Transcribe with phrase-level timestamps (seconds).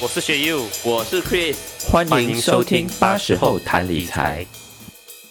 [0.00, 4.46] 我是学友，我是 Chris，欢迎收听八十后谈理财。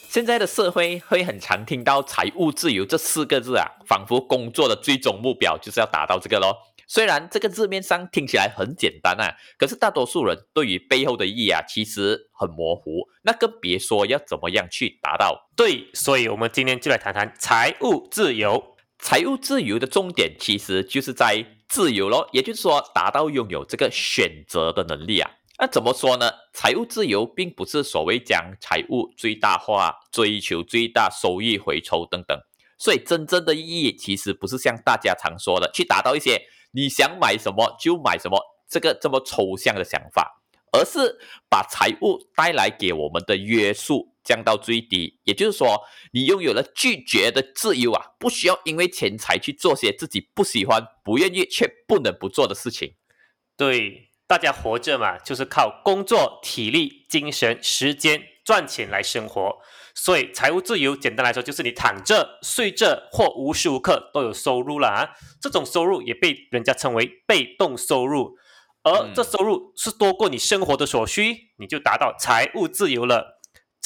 [0.10, 6.54] 现在的社会会很常听到财务自由这四个字啊，仿佛工作的最终目标就是要达到这个咯。
[6.86, 13.08] 虽然这个字面上听起来很简单啊，可是大多数人对于背后的意义啊，其实很模糊。
[13.24, 15.48] 那更别说要怎么样去达到。
[15.56, 18.76] 对，所以我们今天就来谈谈财务自由。
[19.00, 25.32] 财务自由的重点其实就是在自由咯，也就是说，达到拥有这个选择的能力啊。
[25.60, 26.32] 那怎么说呢？
[26.54, 32.38] 财务自由并不是所谓将财务最大化、追求最大收益回抽等等。
[32.78, 36.40] 所以真正的意义其实不是像大家常说的去达到一些
[36.74, 38.40] 你想买什么就买什么
[38.70, 40.42] 这个这么抽象的想法，
[40.72, 41.18] 而是
[41.50, 44.14] 把财务带来给我们的约束。
[44.28, 45.82] 降到最低，也就是说，
[46.12, 52.96] 你拥有了拒绝的自由啊，不需要因为钱财去做些自己不喜欢、不愿意却不能不做的事情。
[53.56, 59.60] 对，大家活着嘛，就是靠工作、体力、精神、时间赚钱来生活。
[59.96, 65.10] 所以，财务自由简单来说，就是你躺着、睡着或无时无刻都有收入了啊。
[65.42, 68.36] 这种收入也被人家称为被动收入，
[68.84, 73.37] 而这收入是多过你生活的所需，你就达到财务自由了。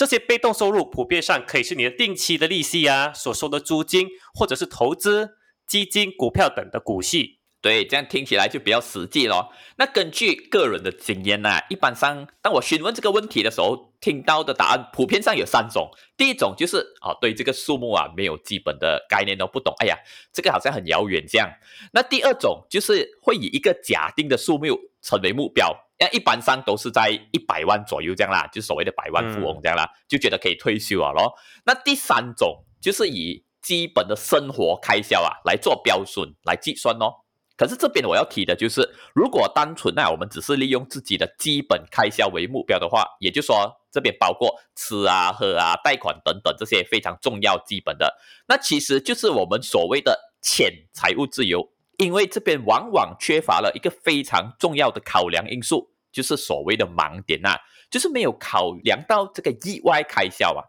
[0.01, 7.37] 这些被动收入普遍上可以是你的定期的利息啊，所收的租金，或者是投资基金、股票等的股息。
[7.61, 9.53] 对，这样听起来就比较实际咯。
[9.77, 15.91] 那根据个人的经验呢，一般上当我询问这个问题的时候，听到的答案普遍上有三种。
[16.17, 19.95] 第一种就是啊，对这个数目啊没有基本的概念都不懂，哎呀，
[20.33, 21.47] 这个好像很遥远这样。
[21.93, 24.65] 那第二种就是会以一个假定的数目
[25.01, 25.75] 成为目标。
[25.99, 31.33] 那一般上都是在一百万左右这样啦，就所谓的百万富翁这样啦，就觉得可以退休了咯。
[31.65, 37.13] 那第三种就是以基本的生活开销啊来做标准来计算哦。
[37.55, 48.17] 可是这边我要提的就是，如果单纯啊我们只是利用自己的基本开销为目标的话，也就是说这边包括吃啊、喝啊、贷款等等这些非常重要基本的，
[48.47, 51.69] 那其实就是我们所谓的浅财务自由，
[52.01, 55.89] 因为这边往往缺乏了一个非常重要的考量因素。
[56.11, 57.55] 就是所谓的盲点呐，
[57.89, 60.59] 就是没有考量到这个意外开销啊，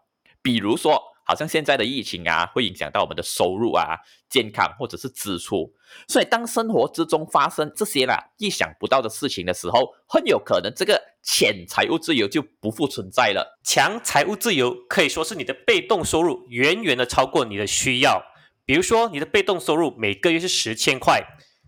[0.41, 3.97] 比如说，好像现在的疫情啊，会影响到我们的收入啊、
[4.29, 5.73] 健康或者是支出，
[6.07, 13.59] 所以当生活之中发生这些啦意想不到的事情的时候，很有可能这个浅财务自由就不复存在了。
[13.65, 18.23] 强财务自由可以说是你的被动收入远远的超过你的需要，
[18.65, 21.21] 比如说你的被动收入每个月是十千块，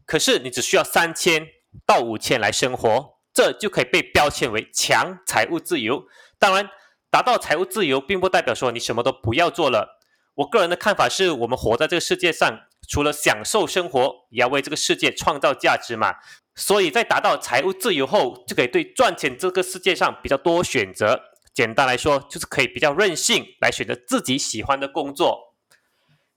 [0.06, 1.48] 可是你只需要三千
[1.86, 3.16] 到五千来生活。
[3.34, 6.06] 这就可以被标签为强财务自由。
[6.40, 6.70] 当然，
[7.12, 10.00] 达到财务自由并不代表说你什么都不要做了。
[10.36, 16.14] 我个人的看法是，我们活在这个世界上，除了享受生活，也要为这个世界创造价值嘛。
[16.56, 21.22] 所以在达到财务自由后，就可以对赚钱这个世界上比较多选择。
[21.54, 25.55] 简单来说，就是可以比较任性来选择自己喜欢的工作。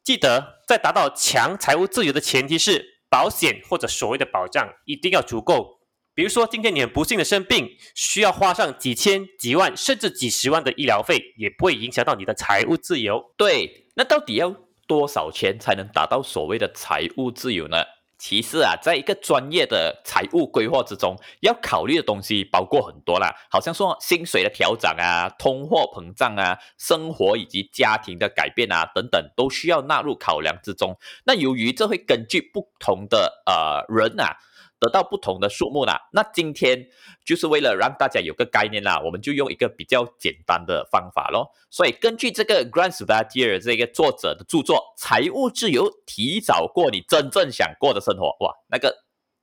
[0.08, 5.80] 记得，在达到强财务自由的前提是，保险或者所谓的保障一定要足够。
[6.14, 13.22] 比如说，今天你很不幸的生病，需要花上几千、几万，甚至几十万的医疗费，也不会影响到你的财务自由。
[13.36, 17.84] 对，那到底要多少钱才能达到所谓的财务自由呢？
[18.18, 30.98] 其实啊，在一个专业的财务规划之中，要考虑的东西包括很多啦，好像说薪水的调整啊、通货膨胀啊、生活以及家庭的改变啊等等，都需要纳入考量之中。
[31.24, 34.36] 那由于这会根据不同的呃人啊。
[34.80, 36.08] 得到不同的数目啦。
[36.12, 36.86] 那今天
[37.24, 41.50] 就是为了让大家有个概念啦，我们就用一个比较简单的方法咯。
[41.70, 48.94] 所以根据这个 Grant Spatier 这个作者的著作《财务自由：提早过你真正想过的生活》，哇，那个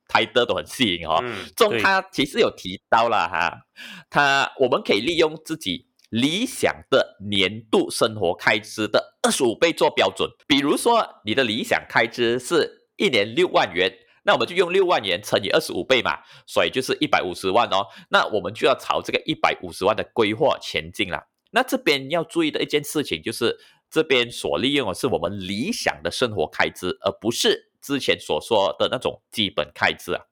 [0.08, 1.22] 台的都很吸引哈。
[1.54, 3.58] 中他其实有提到了哈，
[4.08, 10.30] 他我们可以利用自己理想的年度生活开支的二十五倍做标准。
[10.46, 13.92] 比如说你的理想开支是一年六万元。
[14.26, 17.86] 那我们就用六万元乘以二十五倍嘛，所以就是一百五十万哦。
[18.10, 21.28] 那我们就要朝这个一百五十万的规划前进了。
[21.52, 23.56] 那这边要注意的一件事情就是，
[23.88, 30.24] 这边所利用的是我们理想的生活开支，而不是之前所说的那种基本开支啊。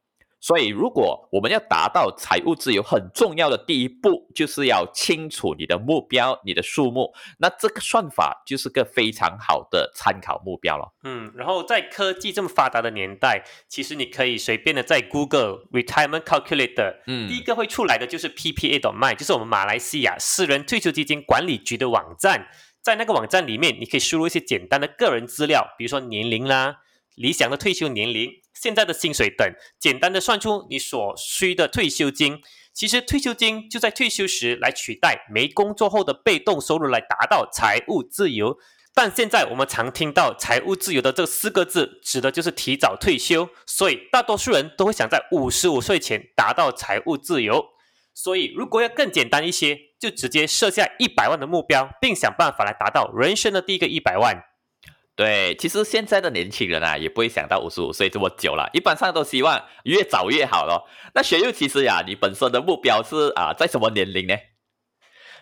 [0.45, 7.15] 所以，如果我们要达到财务自由，很重要的第一步就是要清楚你的目标、你的数目。
[7.39, 10.93] 那这个算法就是个非常好的参考目标了。
[11.03, 22.49] 嗯，然后在科技这么发达的年代，其实你可以随便的在 Google Retirement Calculator，嗯，第一个会出来的就是 PPA.my，就是我们马来西亚私人退休基金管理局的网站。
[22.83, 26.81] 在那个网站里面，你可以输入一些简单的个人资料，比如说年龄啦。
[27.17, 29.47] 理想的退休年龄、现在的薪水等，
[29.79, 32.41] 简单的算出你所需的退休金。
[32.73, 38.59] 其实退休金就在退休时来取代没工作后的被动收入，来达到财务自由。
[38.97, 47.65] 但现在我们常听到“财务自由”的这四个字，指的就是提早退休，所以大多数人都会想在五十五岁前达到财务自由。
[48.13, 54.45] 所以如果要更简单一些，就直接设下一百万的目标，并想办法来达到人生的第一个一百万。
[55.17, 60.89] 对，其实现在的年轻人啊，也不会想到五十五岁这么久了，一般上都希望越早越好咯。
[61.15, 64.35] 那学友其实呀，你本身的目标是啊，在什么年龄呢？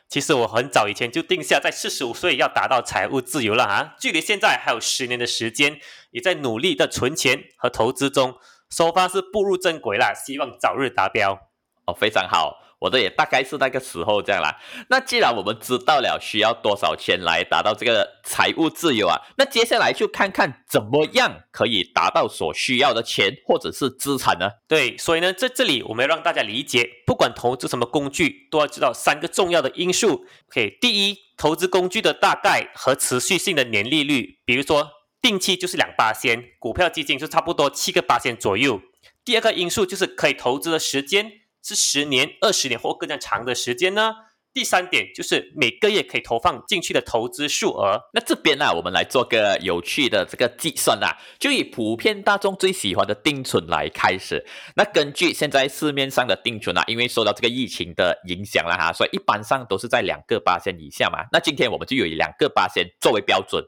[0.09, 5.81] 其实我很早以前就定下在四十五岁要达到财务自由了啊，距离现在还有十年的时间，
[6.11, 8.35] 也在努力的存钱和投资中，
[8.69, 11.49] 首发是步入正轨了，希望早日达标。
[11.87, 12.59] 哦，非常好。
[12.83, 14.59] 我的也大概是那个时候这样啦。
[14.91, 24.51] 那既然我们知道了需要多少钱来达到这个财务自由啊，那接下来就看看怎么样可以达到所需要的钱或者是资产呢？
[24.67, 30.27] 对，所以呢，在这里我们要让大家理解，不管投资什么工具，都要知道三个重要的因素。
[30.51, 34.91] OK，第一，投资工具的大概和持续性的年利率，比如说
[35.21, 38.81] 定期就是两八仙，股票基金就差不多七个八仙左右。
[39.25, 41.42] 第二个因素就是可以投资的时间。
[41.63, 44.13] 是十年、二十年或更加长的时间呢？
[44.55, 47.99] 第三点就是每个月可以投放进去的投资数额。
[48.13, 54.45] 那这边呢，我们来做个有趣的这个计算啦，就以普遍大众最喜欢的定存来开始。
[54.77, 61.25] 那根据现在市面上的定存啊，因为受到这个疫情的影响了哈，所以一般上都是在两个八千以下嘛。
[61.33, 63.65] 那今天我们就以两个八千作为标准。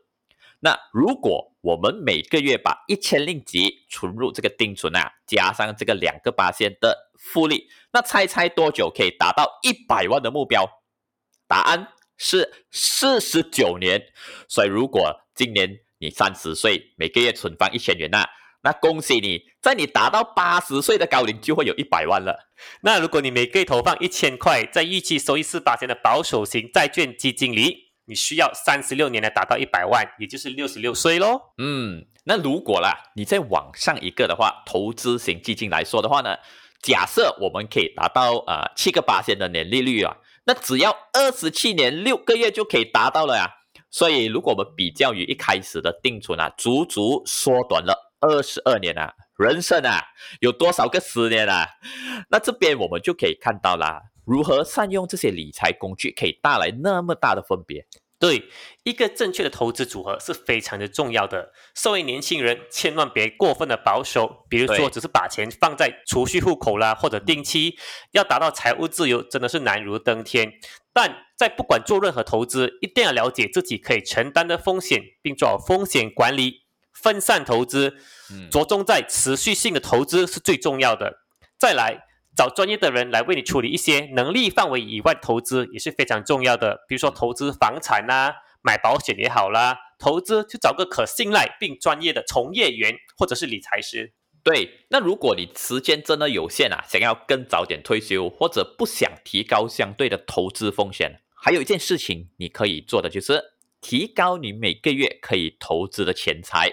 [0.64, 10.66] 那如果我们每个月把一千令吉存入这个定存啊，加上这个两个八千的复利，那猜猜多久可以达到一百万的目标？
[11.46, 14.02] 答案是四十九年。
[14.48, 15.68] 所以如果今年
[15.98, 18.24] 你三十岁，每个月存放一千元呐，
[18.62, 22.50] 那恭喜你，在你达到八十岁的高龄就会有一百万了。
[22.80, 27.83] 那如果你每个月投放一千块，在预期收益四八千的保守型债券基金里。
[28.06, 31.40] 你需要三十六年来达到一百万，也就是六十六岁喽。
[31.58, 36.36] 嗯，那如果啦，你再往上一个的话，投资型基金来说的话呢，
[36.82, 43.48] 假设我们可以达到呃七个八千的年利率啊，那只要二十七年六个月就可以达到了呀。
[43.90, 50.02] 所以如果我们比较于一开始的定存啊，足足缩短了二十二年啊，人生啊
[50.40, 51.66] 有多少个十年啊？
[52.28, 54.02] 那这边我们就可以看到啦。
[54.24, 57.86] 如何善用这些理财工具，可以带来那么大的分别？
[58.16, 58.48] 对，
[58.84, 61.52] 一个正确的投资组合是非常的重要的。
[61.74, 67.76] 作为年轻人，千万别过分的保守，比如说只是把钱放在储蓄户口啦，或者定期。
[68.12, 70.54] 要达到财务自由，真的是难如登天。
[70.94, 76.62] 但在不管做任何投资，一定要了解自己可以承担的风险，并做好风险管理，
[76.94, 77.96] 分散投资，
[78.50, 81.18] 着重在持续性的投资是最重要的。
[81.58, 82.03] 再来。
[82.36, 94.14] 找专业的人来为你处理一些能力范围以外投资也是非常重要的，比如说投资房产呐，买保险也好啦，投资就找个可信赖并专业的从业员或者是理财师。
[94.42, 103.42] 对，那如果你时间真的有限啊，想要更早点退休，或者不想提高相对的投资风险，还有一件事情你可以做的就是
[103.80, 106.72] 提高你每个月可以投资的钱财。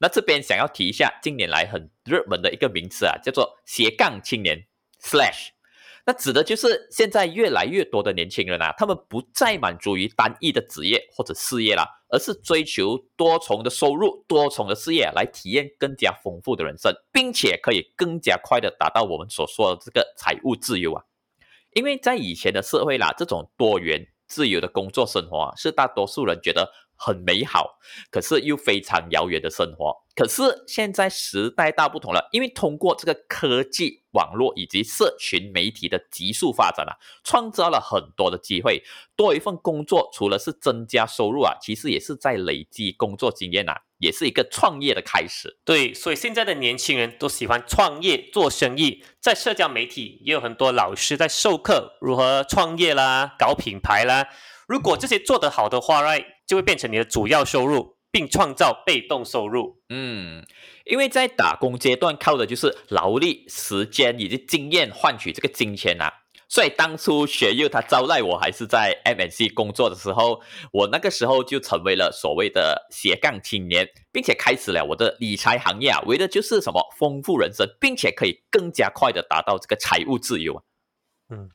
[0.00, 4.66] 那这边想要提一下近年来很热门的一个名词啊，叫做斜杠青年。
[5.04, 5.48] Slash，
[6.06, 21.04] 那指的就是现在越来越多的年轻人啊，他们不再满足于单一的职业或者事业了，而是追求多重的收入、多重的事业，来体验更加丰富的人生，并且可以更加快的达到我们所说的这个财务自由啊。
[21.74, 26.72] 因为在以前的社会啦，这种多元自由的工作生活啊，是大多数人觉得。
[26.96, 27.78] 很美好，
[28.10, 30.04] 可是又非常遥远的生活。
[30.14, 38.84] 可是现在时代大不同了，因为通过这个科技、网络以及社群媒体的急速发展啊，创造了很多的机会。
[39.16, 45.58] 多一份工作，除了是增加收入啊，其实也是在累积工作经验啊，也是一个创业的开始。
[45.64, 54.28] 对，所以现在的年轻人都喜欢创业做生意，在社交媒体也有很多老师在授课如何创业啦、搞品牌啦。
[54.68, 59.80] 如果这些做得好的话哎就会变成你的主要收入，并创造被动收入。
[59.88, 60.44] 嗯，
[60.84, 66.12] 因为在打工阶段靠的就是劳力、时间以及经验换取这个金钱啊。
[66.46, 70.40] 所以当初学友他招待我还是在 MNC 工作的时候，
[70.72, 80.62] 我那个时候就成为了所谓的斜杠青年，并且开始了我的理财行业啊，为的就是什么丰富人生，并且可以更加快的达到这个财务自由啊。
[81.30, 81.50] 嗯。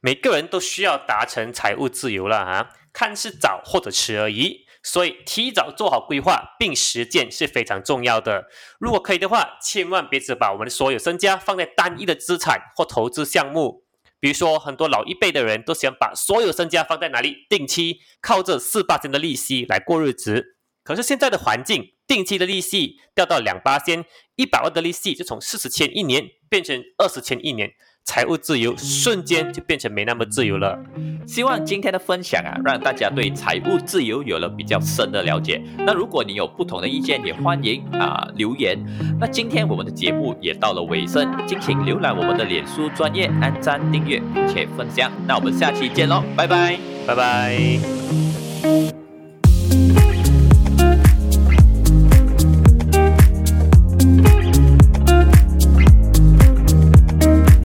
[0.00, 4.66] 每个人都需要达成财务自由了哈，看是早或者迟而已。
[4.82, 8.46] 所以提早做好规划并实践是非常重要的。
[8.78, 13.84] 如果可以的话，千万别只把我们的所有身家放在单一的资产或投资项目。
[14.18, 20.56] 比如说，很多老一辈的人都想把所有身家放在哪里定期，靠着四八千的利息来过日子。
[20.82, 27.74] 可是现在的环境，定期的利息掉到两八千，一百万的利息就从四十千一年变成二十千一年。
[28.04, 30.78] 财务自由瞬间就变成没那么自由了。
[31.26, 35.62] 希望今天的分享啊，让大家对财务自由有了比较深的了解。
[35.78, 38.76] 那如果你有不同的意见，也欢迎啊留言。
[39.20, 45.10] 那今天我们的节目也到了尾声，敬请浏览我们的脸书专业，按赞、订阅并且分享。
[45.28, 46.76] 那我们下期见喽，拜拜，
[47.06, 48.29] 拜拜。